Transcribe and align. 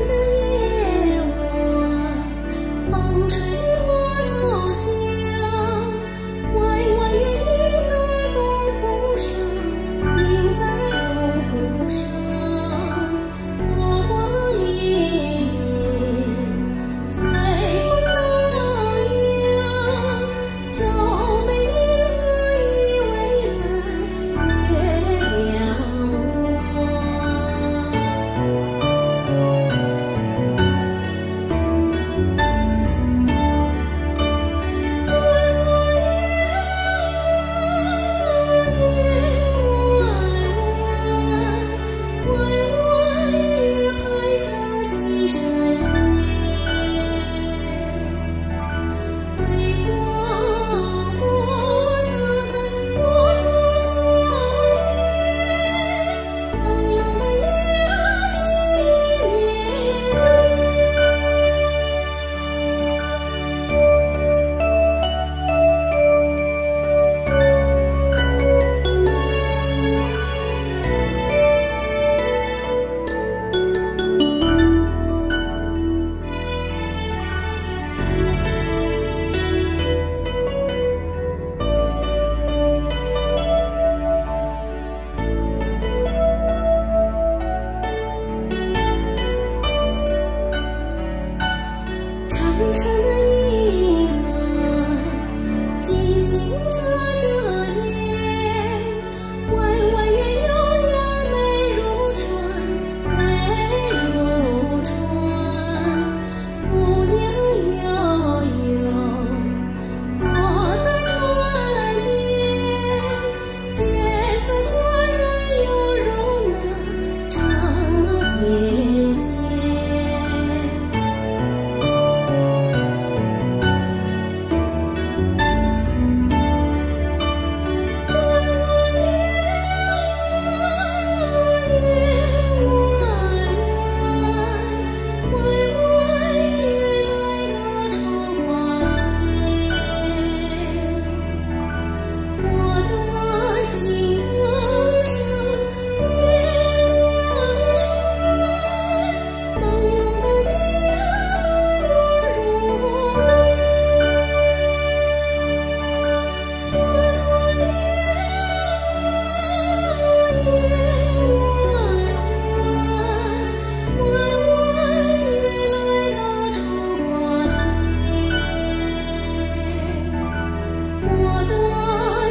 Hallelujah. 0.00 0.39
这 96.50 97.09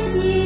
see. 0.09 0.38